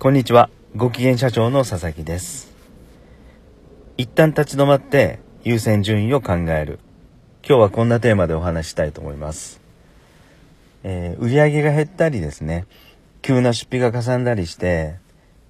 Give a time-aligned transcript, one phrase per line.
[0.00, 0.48] こんにちは。
[0.76, 2.52] ご機嫌社長の佐々木です。
[3.96, 6.78] 一旦立ち止まって優先順位を考える。
[7.44, 9.60] 今日はこんなテーマでお話したいと思います。
[10.84, 12.66] えー売上が減ったりですね、
[13.22, 14.98] 急な出費がかさんだりして、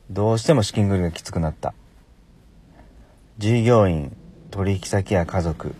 [0.09, 1.75] どうしても資金繰りがきつくなった。
[3.37, 4.17] 従業員、
[4.51, 5.75] 取引先や家族、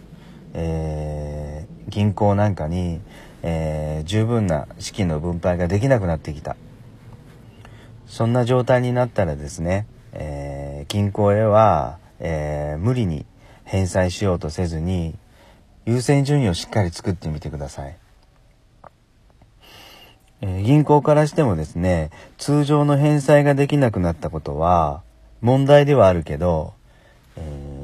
[0.53, 3.01] えー銀行なんかに、
[3.43, 6.55] えー十分な資金の分配ができなくなってきた。
[8.09, 13.27] そんな状態になったらですね、えー銀行へは、えー無理に
[13.65, 15.15] 返済しようとせずに、
[15.85, 17.97] 優先順位をしっかり作ってみてください。
[20.41, 25.03] えー銀行からしてもですね、通常の返済ができなくなったことは、
[25.43, 26.73] 問題ではあるけど、
[27.37, 27.79] えー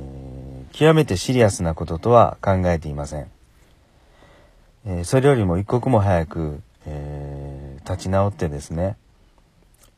[0.77, 3.27] 極めてシリアスなこととは考えていません。
[4.86, 8.97] えーそれよりも一刻も早く、えー立ち直ってですね、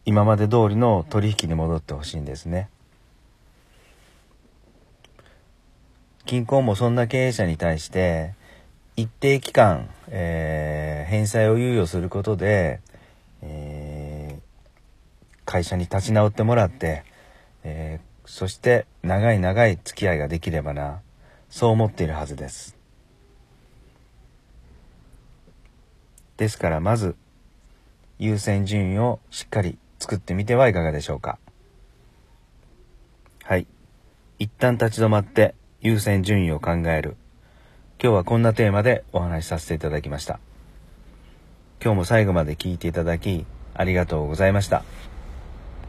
[0.07, 2.69] 今まで通りの取引に戻ってほしいんですね。
[6.27, 8.35] 銀行もそんな経営者に対して、
[8.95, 12.81] 一定期間、えー返済を猶予することで、
[13.43, 14.47] えー
[15.45, 17.05] 会社に立ち直ってもらって、
[17.65, 21.01] えーそして長い長い付き合いができればな、
[21.51, 22.77] そう思っているはずです。
[26.37, 27.17] ですからまず、
[28.21, 31.41] 優先順位をしっかり作ってみてはいかがでしょうか。
[33.43, 33.67] はい。
[34.39, 37.17] 一旦立ち止まって優先順位を考える。
[38.01, 40.39] 今日はこんなテーマでお話しさせていただきました。
[41.83, 44.85] 今日も最後まで聞いていただきありがとうございました。